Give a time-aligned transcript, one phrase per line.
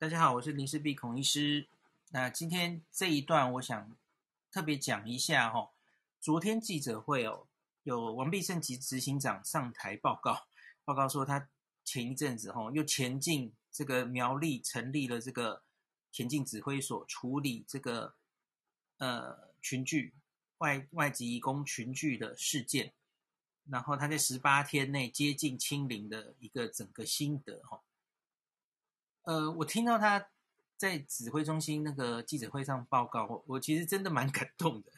[0.00, 1.66] 大家好，我是林氏璧孔医师。
[2.10, 3.96] 那今天这一段，我想
[4.48, 5.72] 特别讲一下哈。
[6.20, 7.48] 昨天记者会哦，
[7.82, 10.46] 有王必胜及执行长上台报告，
[10.84, 11.48] 报告说他
[11.84, 15.64] 前一阵子哈又前进这个苗栗成立了这个
[16.12, 18.14] 前进指挥所，处理这个
[18.98, 20.14] 呃群聚
[20.58, 22.92] 外外籍移工群聚的事件，
[23.68, 27.80] 然后他在十八天内接近清零的一个整个心得哈。
[29.28, 30.30] 呃，我听到他
[30.78, 34.90] 在指挥中心那个记者会上报告，我我其实真的蛮感动的。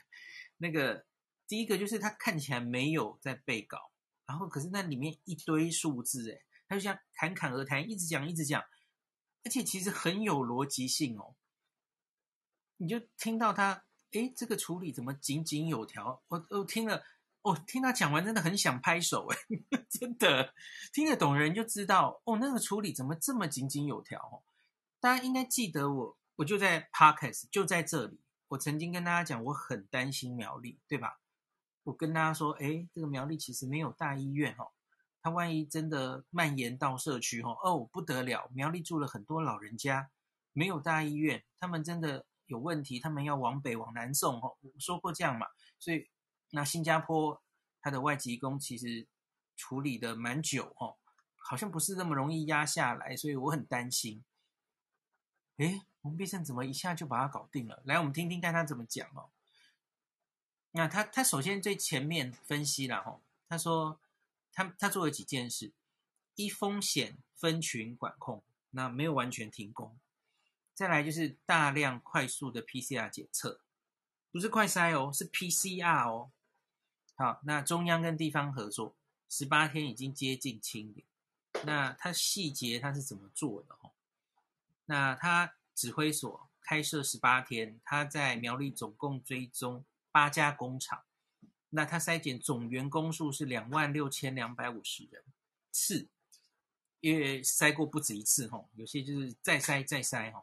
[0.58, 1.04] 那个
[1.48, 3.90] 第一个就是他看起来没有在背稿，
[4.26, 8.62] 然后可是那里面一堆数字，诶，他就像侃侃而谈，一直讲一直讲，
[9.42, 11.34] 而且其实很有逻辑性哦。
[12.76, 16.22] 你就听到他，诶，这个处理怎么井井有条？
[16.28, 17.02] 我我听了。
[17.42, 20.52] 哦，听他讲完真的很想拍手诶， 真的
[20.92, 24.42] 听得懂人就知道哦，那个处理怎么这么井井有条？
[25.00, 31.18] 大家应该记得我，我就在 Podcast 就在这里，我曾经跟大家讲，我很担心苗栗，对吧？
[31.84, 34.72] 我跟大家说，诶，这个苗栗其实没有大医院哦，
[35.22, 40.10] 它万一真的蔓延到社区哦，哦不得了，苗栗住了很多老人家，
[40.52, 45.46] 没有大医院，他们真的有问题，他们要往北往南送哦，我说过这样嘛，
[45.78, 46.06] 所以。
[46.50, 47.40] 那新加坡
[47.80, 49.06] 它的外籍工其实
[49.56, 50.96] 处理的蛮久哦，
[51.36, 54.22] 好像不是那么容易压下来，所以我很担心。
[55.58, 57.82] 诶，王必胜怎么一下就把它搞定了？
[57.84, 59.30] 来，我们听听看他怎么讲哦。
[60.72, 64.00] 那他他首先最前面分析了哈，他说
[64.52, 65.72] 他他做了几件事：
[66.36, 69.98] 一风险分群管控，那没有完全停工；
[70.72, 73.60] 再来就是大量快速的 PCR 检测，
[74.30, 76.30] 不是快筛哦，是 PCR 哦。
[77.20, 78.94] 好，那中央跟地方合作，
[79.28, 81.04] 十八天已经接近清零。
[81.66, 83.74] 那它细节它是怎么做的？
[83.74, 83.90] 哈，
[84.86, 91.02] 那它指挥所开设十八天，它在苗栗总共追踪八家工厂。
[91.68, 95.22] 那它筛检总员工数是两万六千两百五十人
[95.70, 96.08] 次，
[97.00, 100.42] 因为筛过不止一次，哈，有些就是再筛再筛，哈。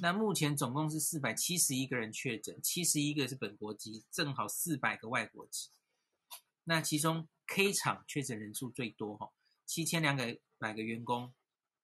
[0.00, 5.68] 那目前总共是四百七十一个人确诊，七十一个是本国籍，正好四百个外国籍。
[6.64, 9.32] 那其中 K 厂确诊人数最多哈，
[9.66, 10.16] 七千两
[10.58, 11.34] 百个员工，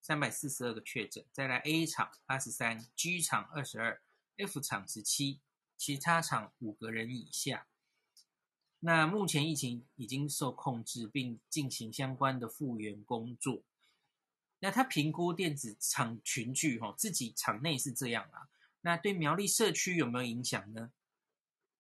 [0.00, 1.24] 三百四十二个确诊。
[1.32, 4.00] 再来 A 厂八十三，G 厂二十二
[4.36, 5.40] ，F 厂十七，
[5.76, 7.66] 其他厂五个人以下。
[8.80, 13.64] 那目前疫情已经受控制，并进行相关的复原工作。
[14.60, 18.48] 那他评估电子厂群聚哈，自己厂内是这样啊。
[18.80, 20.92] 那对苗栗社区有没有影响呢？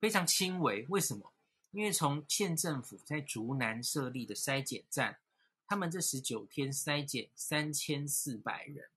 [0.00, 1.32] 非常轻微，为什么？
[1.70, 5.18] 因为从县政府在竹南设立的筛检站，
[5.66, 8.88] 他们这十九天筛检三千四百人，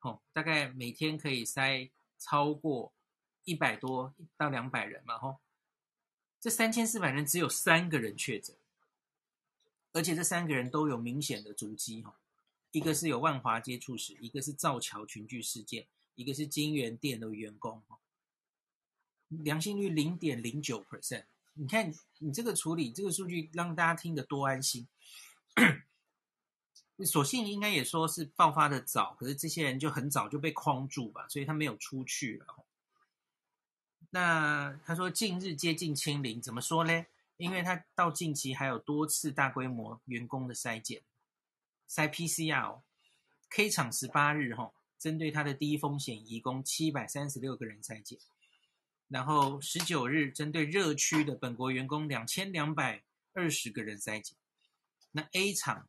[0.00, 2.92] 哦，大概每天可以筛超过
[3.44, 5.40] 一百多到两百人嘛，吼、哦，
[6.40, 8.54] 这三千四百人只有三个人确诊，
[9.92, 12.16] 而且这三个人都有明显的足迹，哈，
[12.70, 17.98] 一个是有万华接触史，一个是造桥群聚事件，一个是金源店的员工，哈，
[19.42, 21.24] 阳性率零点零九 percent。
[21.54, 24.88] 你看，你这个处理这个数据，让大家听得多安心。
[27.04, 32.46] 所幸应该也说是爆发的早，可是这些人就很早就被框住吧，所以他没有出去了。
[34.10, 37.06] 那他说近日接近清零，怎么说呢？
[37.38, 41.02] 因为他到近期还有多次大规模员工的筛检，
[41.88, 48.18] 筛 PCR，K 厂十八日哈，针对他的低风险移工七百三十六个人筛检。
[49.12, 54.38] 然后十九日，针对热区的本国员工两千两百二十个人筛检，
[55.10, 55.86] 那 A 厂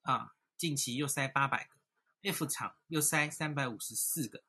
[0.00, 1.76] 啊，近期又筛八百个
[2.22, 4.42] ，F 厂又筛三百五十四个，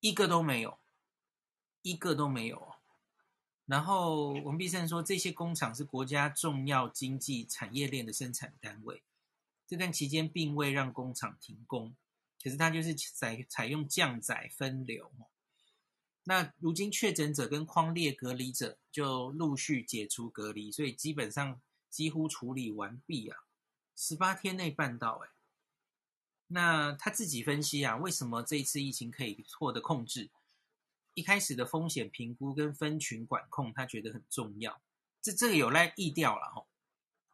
[0.00, 0.78] 一个都没有，
[1.82, 2.76] 一个都没有。
[3.66, 9.02] 然后王必胜说，这些工厂是国家重要经济产业链的生产单位，
[9.66, 11.94] 这段期间并未让工厂停工，
[12.42, 15.12] 可是他就是采采用降载分流。
[16.28, 21.58] 那如今确诊者跟框列隔离者就陆续解除隔离，所以基本上
[21.88, 23.38] 几乎处理完毕啊，
[23.96, 25.30] 十八天内办到哎。
[26.48, 30.28] 那他自己分析啊，为什么这一次疫情可以获得控制？
[31.14, 34.82] 一开始的风险评估跟分群管控，他觉得很重要。
[35.22, 36.66] 这这个有赖疫调了哈。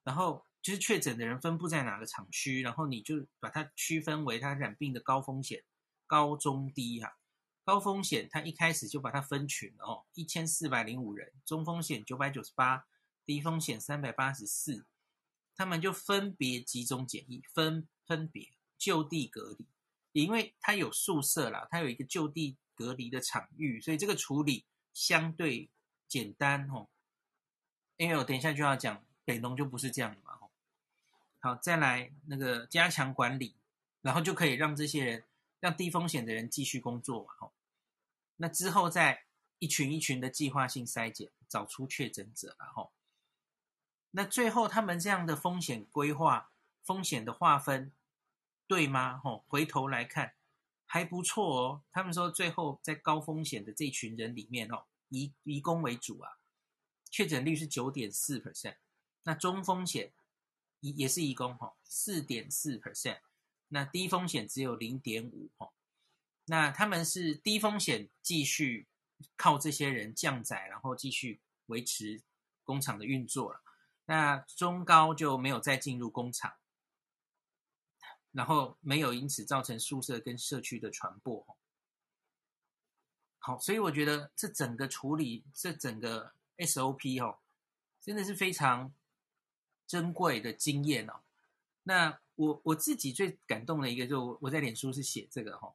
[0.05, 5.65] 然后就是确诊的人分布在哪个厂区，然后你就把它区分为他染病的高风险、
[6.07, 7.19] 高中低哈。
[7.65, 12.87] 高风险，他一开始就把它分群哦，一千四百零五人；中风险九百九十八，
[13.25, 14.87] 低风险三百八十四。
[15.57, 19.67] 他们就分别集中检疫，分分别就地隔离。
[20.13, 25.71] 因为它有宿舍啦，它有一个就地隔离的场域，所以这个处理相对
[26.07, 26.89] 简单哦。
[27.97, 30.39] 因为我等一下就要讲北农就不是这样的嘛。
[31.41, 33.55] 好，再来那个加强管理，
[34.03, 35.25] 然后就可以让这些人，
[35.65, 37.55] 让低风险的人继续工作嘛吼。
[38.37, 39.25] 那之后再
[39.61, 42.93] 一群一群的计划性筛检，找出确诊者，然后，
[44.11, 46.53] 那最后他们这样的风险规划、
[46.83, 47.95] 风险的划分，
[48.67, 49.17] 对吗？
[49.17, 50.35] 吼，回头来看
[50.85, 51.83] 还不错哦。
[51.91, 56.37] 他们说最后在高风险的这群人里面，哦，移移工为主啊，
[57.09, 58.77] 确诊率是九点四 percent，
[59.23, 60.13] 那中风险
[60.81, 63.21] 也也是移工，吼，四点四 percent，
[63.69, 65.73] 那低风险只有零点五，吼。
[66.47, 68.87] 那他们是低风险，继续
[69.37, 72.23] 靠这些人降载，然后继续维持
[72.65, 73.63] 工厂的运作了。
[74.05, 76.55] 那中高就没有再进入工厂，
[78.33, 81.57] 然后没有因此造成宿舍跟社区的传播。
[83.39, 87.39] 好，所以我觉得这整个处理，这整个 SOP 哦，
[88.03, 88.93] 真的是非常
[89.87, 91.23] 珍贵的经验哦。
[91.83, 95.75] 那我我自己最感动的一个，就我在脸书是写这个哈。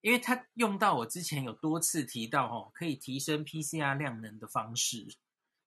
[0.00, 5.16] 因为他用到我之前有多次提到哦，可以提升 PCR 量能的方式，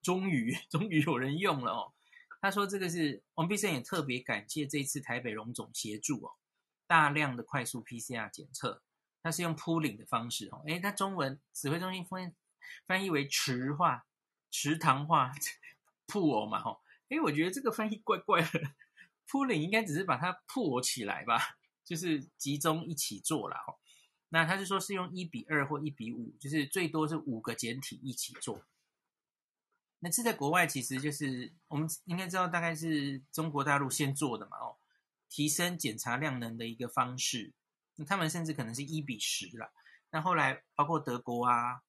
[0.02, 1.94] 终于终于有人用了哦。
[2.40, 6.32] 他说这个是王必胜也特别感谢这次台北荣总协助哦，
[6.88, 8.82] 大量的快速 PCR 检测，
[9.22, 10.64] 他是用铺岭的方式哦。
[10.66, 12.34] 诶，他中文指挥中心翻
[12.88, 14.06] 翻译为池化、
[14.50, 15.34] 池塘化
[16.08, 16.82] pool 嘛吼。
[17.10, 18.62] 诶，我觉得这个翻译怪怪的
[19.32, 21.40] 铺领应该只是把它铺起来吧，
[21.86, 23.56] 就是集中一起做了。
[24.28, 28.62] 那他是说，是用一比二或一比五，就是最多是五个简体一起做。
[30.00, 34.76] 那这在国外其实就是我们应该知道，大概是中国大陆先做的嘛，哦，
[35.30, 37.54] 提升检查量能的一个方式。
[37.96, 39.72] 那他们甚至可能是一比十了。
[40.10, 41.84] 那后来包括德国啊，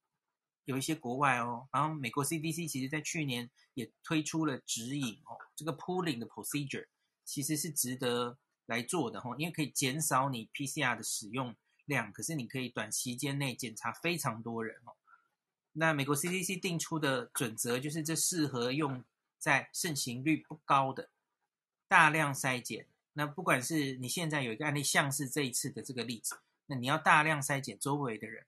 [0.64, 6.86] 有一些国外哦，然后美国 CDC 其实在去年也推出了指引哦，这个 pooling 的 procedure
[7.24, 11.54] 其实是值得来做的哦，因为可以减少你 PCR 的使用。
[11.86, 14.94] 量，可是你可以短期间内检查非常多人哦。
[15.72, 19.04] 那美国 CDC 定出的准则就是，这适合用
[19.36, 21.10] 在盛行率不高的
[21.88, 22.86] 大量筛检。
[23.14, 28.46] 那不管是你现在有一个案例，像是这一次的这个例子，那你要大量筛检周围的人，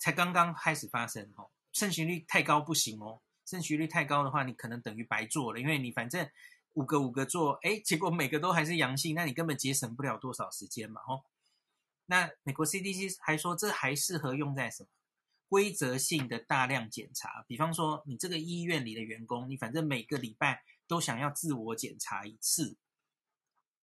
[0.00, 1.50] 才刚刚开始发生哦。
[1.72, 6.26] 盛行率太高不行哦，盛行率太高的话，你可能等于白做了，因为你反正
[6.74, 11.24] 五个五个做，哎，结果每个都还是阳性，那你根本节省不了多少时间嘛，哦。
[12.06, 14.88] 那美国 CDC 还说，这还适合用在什么
[15.48, 22.76] 规则性的大量检查，比方说你这个医院里的员工，你反正每个礼拜都想要自我检查一次，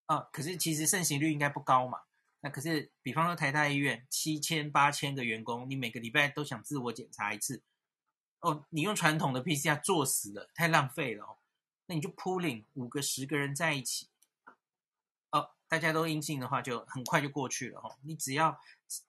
[0.06, 2.00] 啊，可是其实盛行率应该不高嘛。
[2.42, 7.62] 那可是，比方说台大医院七千八千个员工，你每个礼拜都想自我检查一次，
[8.40, 11.36] 哦，你用传统的 PCR 做死了，太浪费了哦。
[11.90, 14.06] 那你就 pooling 五个十个人在一起
[15.32, 15.50] 哦。
[15.66, 17.98] 大家都阴性的话，就很快就过去了哈。
[18.04, 18.60] 你只要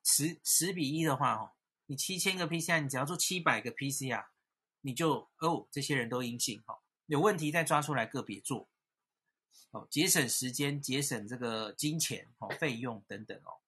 [0.03, 1.53] 十十比一的话，哈，
[1.85, 4.25] 你七千个 PCR，你只要做七百个 PCR，
[4.81, 6.79] 你就哦，这些人都阴性哈。
[7.05, 8.67] 有问题再抓出来个别做，
[9.69, 13.61] 哦，节省时间，节省这个金钱哦，费用等等哦。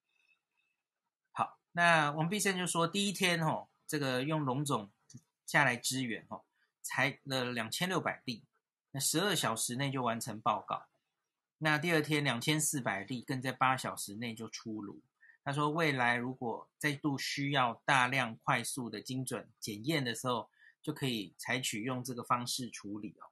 [1.34, 4.90] 好，那王必胜就说，第一天哦，这个用龙总
[5.46, 6.44] 下来支援哦，
[6.82, 8.44] 才了两千六百例，
[8.94, 10.86] 那十二小时内就完成报告。
[11.58, 15.02] 那第二天两千四百例，更在八小时内就出炉。
[15.44, 20.50] 他说，未来如果再度需要大量快速的精准检验的时候，
[20.82, 23.26] 就可以采取用这个方式处理哦。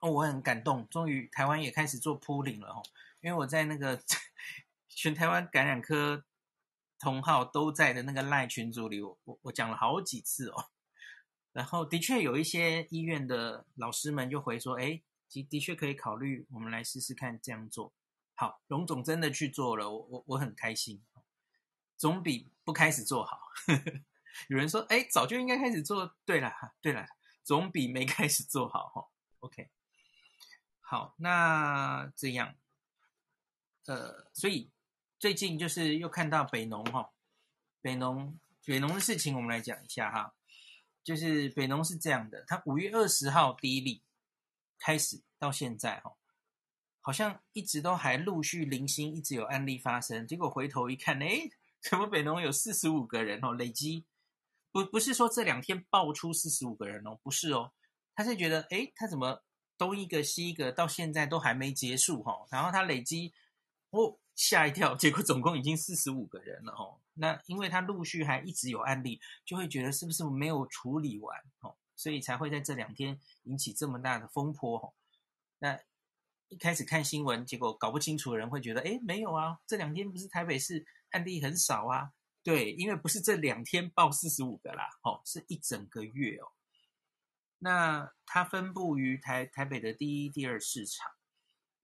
[0.00, 2.82] 哦，我很感动，终于台湾也开始做 pooling 了哦。
[3.20, 4.02] 因为我在那个
[4.88, 6.24] 全台湾感染科
[6.98, 10.70] 同好都在的那个赖群组里，我我我讲了好几次哦。
[11.54, 15.00] 然后的确有一些医院的老师们就回说，哎。
[15.30, 17.92] 的的确可以考虑，我们来试试看这样做。
[18.36, 21.02] 好，荣总真的去做了，我我我很开心，
[21.96, 23.40] 总比不开始做好。
[24.46, 26.14] 有人说，哎，早就应该开始做。
[26.24, 27.04] 对了，对了，
[27.42, 29.08] 总比没开始做好哈。
[29.40, 29.68] OK，
[30.80, 32.54] 好，那这样，
[33.86, 34.70] 呃，所以
[35.18, 37.10] 最近就是又看到北农哈，
[37.80, 40.32] 北农北农的事情，我们来讲一下哈。
[41.04, 44.02] 就是北农是这样的，他五月二十号第一例。
[44.76, 46.14] 开始到现在哈，
[47.00, 50.26] 好像一直都还陆续零星，一直有案例发生。
[50.26, 51.48] 结果回头一看，哎，
[51.80, 53.54] 怎么北农有四十五个人哦？
[53.54, 54.04] 累积
[54.70, 57.72] 不不是说这两天爆出四十五个人哦，不是哦，
[58.14, 59.42] 他是觉得哎，他怎么
[59.78, 62.46] 东一个西一个，到现在都还没结束哈。
[62.50, 63.32] 然后他累积
[63.88, 66.98] 哦，吓一跳，结果总共已经四十五个人了哦。
[67.14, 74.92] 那因为他陆续还一直有案例，就会觉得是不是没有处理完哦，所以才会在这两天引起这么大的风波哦。
[75.58, 75.78] 那
[76.48, 82.12] 一开始看新闻，结果搞不清楚的人会觉得，诶，没有啊，这两天不是台北市案例很少啊？
[82.42, 86.50] 对，因为不是这两天报四十五个啦，哦，是一整个月哦。
[87.58, 91.08] 那它分布于台台北的第一、第二市场。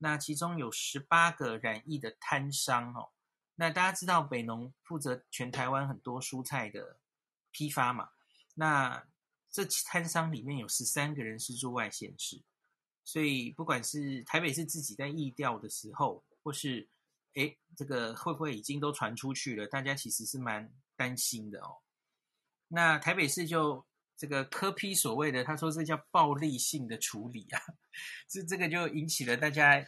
[0.02, 3.10] 那其中有十八个染疫的摊商哦，
[3.56, 6.98] 那大家知道北农负责全台湾很多蔬菜的
[7.50, 8.10] 批发嘛，
[8.54, 9.06] 那
[9.50, 12.42] 这摊商里面有十三个人是住外县市，
[13.04, 16.88] 所以不管是台北市自己在疫调的时候，或是
[17.34, 21.82] 诶这个会不会已经都传出去了，大家其实是蛮担心的哦。
[22.68, 23.84] 那台北市就
[24.20, 27.62] 这个柯批所谓的，他说这叫暴力性的处理啊。
[28.28, 29.82] 这这个就引起了大家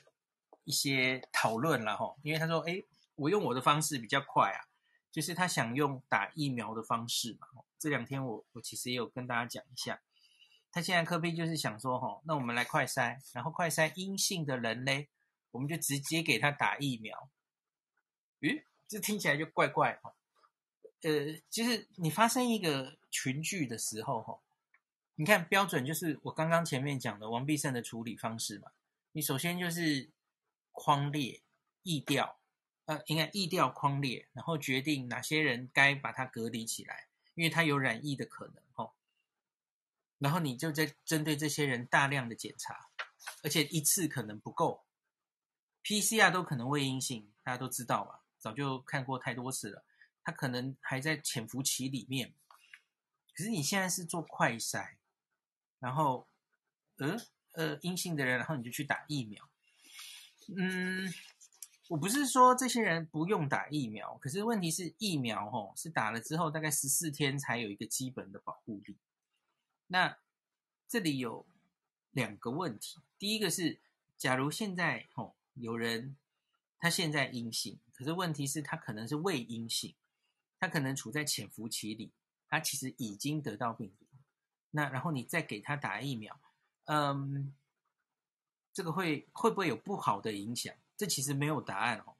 [0.64, 2.82] 一些讨论了哈，因为他说，哎，
[3.14, 4.72] 我用我的方式比较快啊，
[5.10, 7.46] 就是他想用打疫苗的方式嘛。
[7.78, 10.00] 这两天我我其实也有跟大家讲一下，
[10.70, 15.08] 他现在柯 P 就是想说，哈，那我们来快筛，然后快筛阴性的人嘞，
[15.50, 17.28] 我们就直接给他打疫苗。
[18.40, 20.14] 咦，这听起来就怪怪哈。
[21.02, 24.38] 呃，就是你发生一个群聚的时候，哈。
[25.14, 28.72] 你看，标准就是我刚刚前面讲的王必胜的处理方式嘛。
[29.12, 30.08] 你首先就是
[30.72, 31.42] 框列
[31.82, 32.38] 疫调，
[32.86, 38.94] 呃，应该疫调框列，然后决定哪些人该把它隔离起来，因为他有染疫的可能，吼。
[40.18, 42.88] 然后你就在针对这些人大量的检查，
[43.42, 44.82] 而且一次可能不够
[45.84, 49.84] ，PCR 都可能为阴性，大家都知道嘛，早就看过太多次了。
[50.24, 52.32] 他可能还在潜伏期里面，
[53.34, 54.96] 可是你现在是做快筛。
[55.78, 56.28] 然后，
[56.98, 57.16] 呃
[57.52, 59.48] 呃，阴性的人，然后你就去打疫苗。
[60.56, 61.12] 嗯，
[61.88, 68.96] 我不是说这些人不用打疫苗，可是问题是疫苗吼是打了之后大概十四天才有一个基本的保护力。
[69.88, 70.16] 那
[70.88, 71.44] 这里有
[72.12, 73.80] 两个问题，第一个是，
[74.16, 76.16] 假如现在吼有人
[76.78, 79.94] 他现在阴性，可是问题是他可能是未阴性，
[80.62, 82.12] 他可能处在潜伏期里，
[82.48, 84.06] 他其实已经得到病毒。
[84.70, 86.40] 那然后你再给他打疫苗，
[86.84, 87.52] 嗯，
[88.72, 90.72] 这个会会不会有不好的影响？
[90.96, 92.14] 这其实没有答案哦。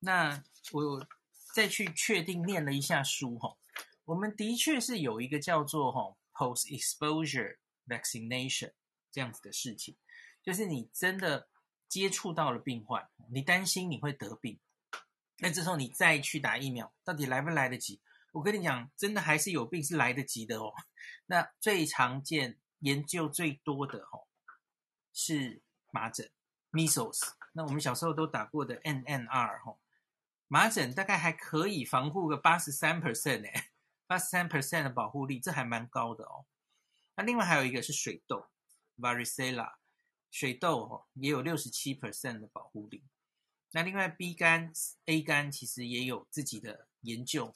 [0.00, 1.06] 那我
[1.54, 3.56] 再去确定念了一下书哈，
[4.04, 8.72] 我们的确是有一个叫做哈 post-exposure vaccination
[9.12, 9.96] 这样子的事情，
[10.42, 11.48] 就是你真的
[11.88, 14.58] 接触到了病患，你担心你会得病，
[15.40, 18.00] 那这时候你再去打疫苗，到底来不来得及？
[18.32, 20.72] 我跟你讲，真的还是有病是来得及的哦。
[21.26, 24.28] 那最常见、研究最多的哦，
[25.12, 26.30] 是麻疹
[26.70, 27.32] （measles）。
[27.52, 29.78] 那我们小时候都打过的 N-N-R 哦，
[30.46, 33.48] 麻疹大概还可以防护个八十三 percent 呢，
[34.06, 36.46] 八十三 percent 的保护力，这还蛮高的哦。
[37.16, 38.46] 那另外还有一个是水痘
[38.96, 39.74] （varicella），
[40.30, 43.02] 水痘哦也有六十七 percent 的保护力。
[43.72, 44.72] 那另外 B 肝、
[45.06, 47.54] A 肝其实也有自己的研究。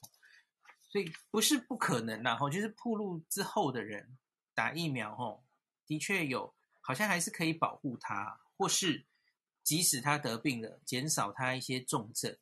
[0.88, 4.16] 所以不是不可能啦，吼，就是暴露之后的人
[4.54, 5.44] 打疫苗，吼，
[5.87, 9.04] 的确有，好像还是可以保护他，或是
[9.64, 12.37] 即使他得病了，减少他一些重症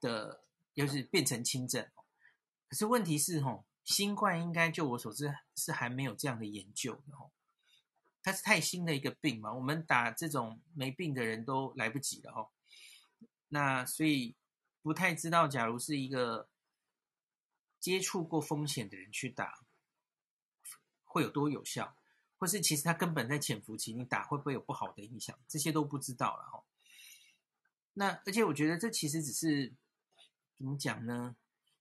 [0.00, 0.42] 的，
[0.74, 1.88] 就是变成轻症。
[2.66, 7.30] 可是问题是，吼，新冠应该就我所知是还没有这样的研究的，吼，
[8.24, 12.50] 它是太新的一个病嘛，我们打这种没病的人都来不及了，吼，
[13.52, 14.34] 那所以
[14.82, 16.48] 不太知道，假如是一个。
[17.82, 19.66] 接触过风险的人去打，
[21.02, 21.96] 会有多有效？
[22.38, 25.36] 或是其实他根本在潜伏期，你打会不会有不好的影响？
[25.48, 26.62] 这些都不知道了哈。
[27.94, 29.72] 那而且我觉得这其实只是
[30.56, 31.34] 怎么讲呢？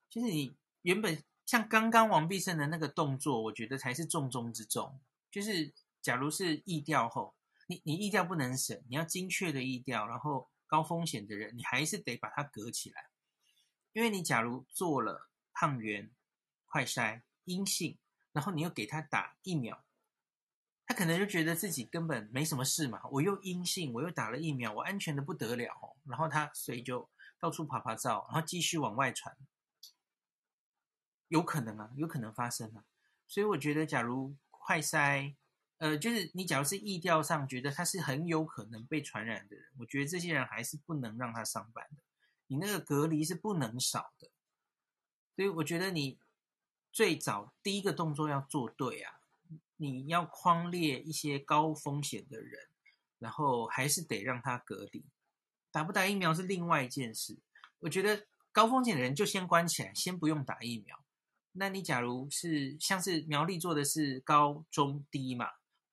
[0.10, 5.00] 就是你原本像刚刚王必胜的那个动作，我觉得才是重中之重。
[5.30, 7.36] 就是假如是意调后，
[7.68, 13.10] 你你意调不能省，你要精确的意调，然后高风险的人，你还是得把它隔起来，
[13.92, 15.28] 因为你假如做了。
[15.54, 16.10] 抗原
[16.66, 18.00] 快筛阴性，
[18.32, 19.84] 然后你又给他打疫苗，
[20.88, 23.02] 他可能就觉得自己根本没什么事嘛。
[23.12, 25.98] 我又阴性，我又打了疫苗，我安全的不得了。
[26.06, 29.38] 然后他所以就到处趴趴走，然后继续往外传，
[31.28, 32.86] 有可能啊，有可能发生啊。
[33.28, 35.36] 所以我觉得，假如快筛，
[35.82, 42.04] 呃，就是你假如是意调上觉得他是很有可能被传染的人，我觉得这些人还是不能让他上班的。
[42.46, 44.30] 你那个隔离是不能少的。
[45.36, 46.20] 所以我觉得你
[46.94, 49.22] 最早第一个动作要做对啊，
[49.78, 52.68] 你要框列一些高风险的人，
[53.18, 55.04] 然后还是得让他隔离。
[55.72, 57.36] 打不打疫苗是另外一件事。
[57.80, 61.04] 我觉得高风险的人就先关起来，先不用打疫苗。
[61.54, 65.50] 那你假如是像是苗栗做的是高中低嘛，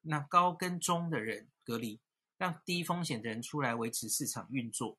[0.09, 2.00] 那高跟中的人隔离，
[2.38, 4.99] 让低风险的人出来维持市场运作。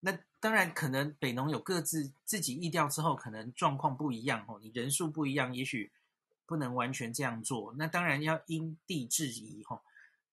[0.00, 5.90] 那当然可能北农有各自自己疫调之后，可能状况不一样哦，你人数不一样，也许
[6.46, 7.74] 不能完全这样做。
[7.78, 9.82] 那当然要因地制宜哈。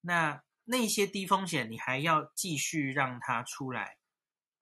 [0.02, 3.98] 那那些低风险，你还要继续让他出来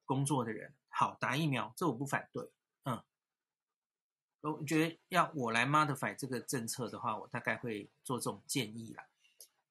[0.06, 2.52] 工作的人，好打疫苗，这我不反对。
[4.52, 9.06] 我觉得要我来 modify 这个政策的话，我大概会做这种建议啦。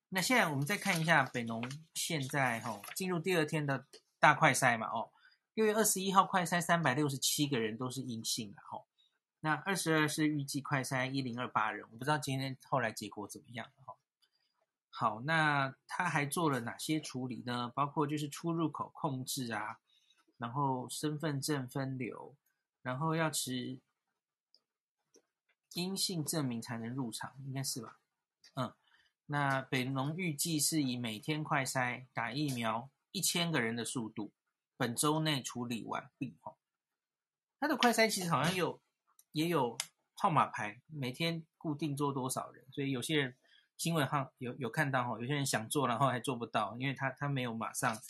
[0.09, 1.63] 那现在我们再看一下北农
[1.95, 3.85] 现在哈进入第二天的
[4.19, 5.11] 大快筛嘛哦，
[5.53, 8.83] 六月二十一号快筛三百六十七个人都是阴性的哈。
[9.41, 13.95] 那二十二是预计快筛一零二八人，我不知道今天后来结果怎么样哈。
[14.89, 17.71] 好，那他还做了哪些处理呢？
[17.75, 19.81] 包括就是出入口控制啊，
[20.39, 22.35] 然后身份证分流，
[22.81, 23.79] 然后要持。
[25.75, 27.99] 阴性证明才能入场，应该是吧？
[28.55, 28.75] 嗯，
[29.27, 34.33] 那北农预计是以每天快筛打疫苗一千个人的速度，
[34.77, 36.37] 本周内处理完毕。
[36.41, 36.57] 哈，
[37.59, 38.81] 他的快筛其实好像有
[39.33, 39.79] 也有
[40.15, 43.37] 号码牌，每天固定做多少人，所以有些人
[43.77, 48.01] 新闻上有有看到哈，有些人想做然后还做不到，因为他他没有马上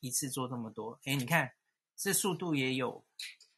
[0.00, 1.00] 一次做这么多。
[1.04, 1.52] 诶，你看
[1.96, 3.04] 这速度也有。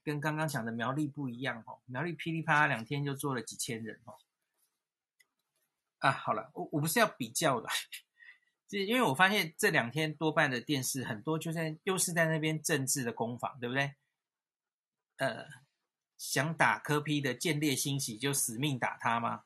[0.08, 4.14] 跟刚刚讲的苗栗不一样哦，苗栗噼里啪啦两天就做了几千人哦。
[5.98, 7.68] 啊，好了，我我不是要比较的，
[8.70, 13.96] 是因为我发现这两天多半的电视很多就在又是在那边政治的攻防，对不对？
[15.18, 15.44] 呃，
[16.16, 19.42] 想打柯 P 的见猎欣喜就死命打他吗？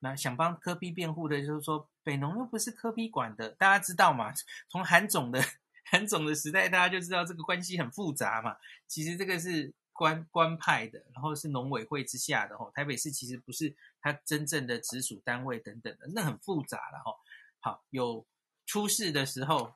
[0.00, 4.32] 那想帮柯 P 辩护的就是说北农又不是柯 P 管的，大家知道嘛？
[4.68, 5.40] 从韩总的
[5.84, 8.56] 韩总的时代，大家就知道这个关系很复杂嘛。
[8.88, 9.72] 其实这个是。
[10.00, 17.18] 官官派的，然后是农委会之下的吼，台北市其实不是它真正的直属单位等等的，那很复杂了吼。
[17.58, 18.26] 好，有
[18.64, 19.74] 出事的时候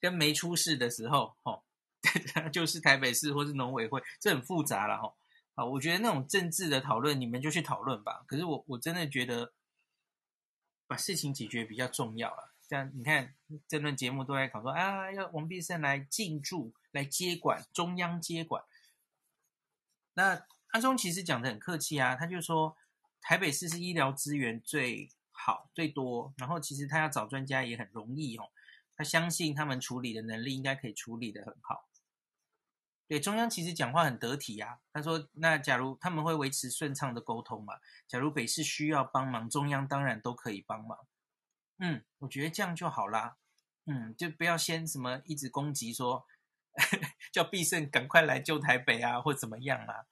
[0.00, 1.62] 跟没出事的时候，吼，
[2.50, 5.14] 就是台北市或是农委会，这很复杂了吼。
[5.54, 8.24] 好，我觉得那种政治的讨论，你们就去讨论吧。
[8.26, 9.52] 可是我我真的觉得
[10.86, 12.44] 把事情解决比较重要啊。
[12.66, 13.34] 这样你看，
[13.68, 18.64] 这段节目都在考说啊，要王必胜来进驻，来接管，中央接管。
[20.16, 22.74] 那阿松其实讲得很客气啊，他就说
[23.20, 28.50] 台北市是医疗资源最好最多，然后其实他要找专家也很容易哦，
[28.96, 31.86] 他相信他们处理的能力应该可以处理得很好。
[33.06, 37.74] 对，中央其实讲话很得体啊，他说那假如他们会维持顺畅的沟通嘛，
[38.08, 40.98] 假如北市需要帮忙，中央当然都可以帮忙。
[41.78, 43.36] 嗯，我觉得这样就好啦，
[43.84, 46.26] 嗯，就不要先什么一直攻击说。
[47.36, 50.06] 叫必胜赶快来救台北啊，或怎么样啊？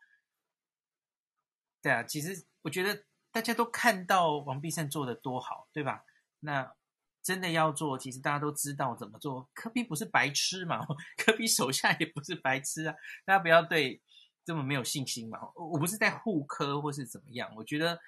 [1.80, 6.04] 对啊，其实我觉得大家都看到王必胜做的多好，对吧？
[6.40, 6.76] 那
[7.22, 9.48] 真的要做，其实大家都知道怎么做。
[9.54, 10.86] 科比不是白痴嘛？
[11.16, 12.94] 科比手下也不是白痴啊！
[13.24, 14.02] 大家不要对
[14.44, 15.38] 这么没有信心嘛。
[15.54, 17.98] 我不是在护科或是怎么样，我觉得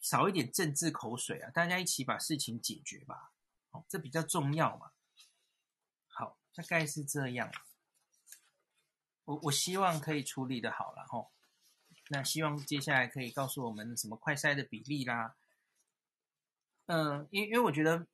[0.00, 3.32] 少一点政治口水啊，大家一起把事情解决吧。
[3.72, 4.92] 哦，这比较重要嘛。
[6.06, 7.50] 好，大概是这样。
[9.26, 11.30] 我我希望可以处理的好了吼，
[12.10, 15.34] 那希望接下来可以告诉我们什么快筛的比例啦，
[16.86, 18.06] 嗯，因因为我觉得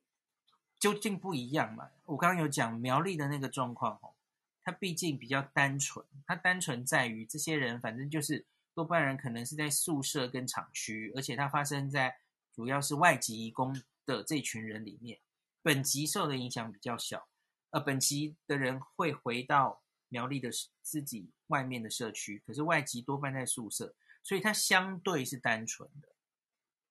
[0.79, 4.15] 究竟不一样嘛，我刚刚有讲苗栗的那个状况吼，
[4.63, 12.17] 它毕竟比较单纯，它单纯在于这些人反正就是多半人可能是在宿舍跟厂区，而且它发生在
[12.55, 15.19] 主要是外籍移工的这群人里面，
[15.61, 17.27] 本籍受的影响比较小，
[17.69, 19.82] 呃，本籍的人会回到。
[20.13, 20.51] 苗栗的
[20.83, 26.09] 自己外面的社区，可是外籍多半在宿舍，所以它相对是单纯的。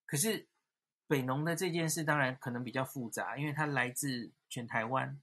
[0.04, 0.48] 可是
[1.06, 5.22] 北农的这件事当然可能比较复杂，因为它来自全台湾，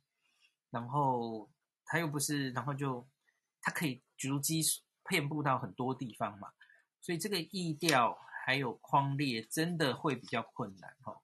[0.69, 1.49] 然后
[1.83, 3.05] 它又不是，然后就
[3.59, 4.61] 它可以逐机
[5.09, 6.53] 遍布到很多地方嘛，
[7.01, 11.21] 所以这个疫调还有框列真的会比较困难哈。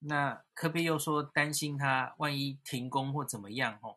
[0.00, 3.96] 那科比又说担心他万一停工或怎么样哦。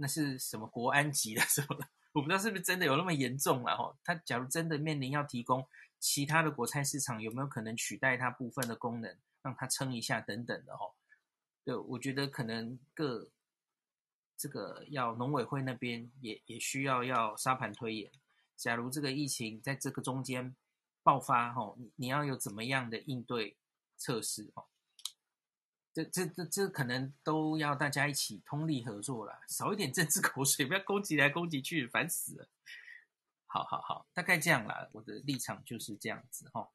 [0.00, 1.78] 那是什么国安级的 什么？
[2.12, 3.94] 我不知道是不是真的有那么严重了哈。
[4.02, 5.64] 他假如真的面临要提供
[5.98, 10.86] 其他的国菜市场，有没有可能取代它部分的功能，让它撑一下等等的哈？
[11.62, 13.28] 对，我觉得可能各
[14.36, 18.10] 这个要农委会那边也也需要要沙盘推演。
[18.56, 20.56] 假如这个疫情在这个中间
[21.02, 23.56] 爆发哈，你要有怎么样的应对
[23.96, 24.64] 措施哈？
[25.92, 32.48] 这这这这可能都要大家一起通力合作了，少一点政治口水，不要攻击来攻击去，烦死了。
[33.46, 36.68] 好好好，大概这样啦，我的立场就是这样子哈。